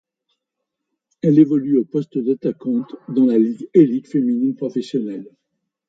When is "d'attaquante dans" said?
2.17-3.27